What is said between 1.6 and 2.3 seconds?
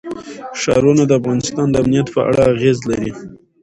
د امنیت په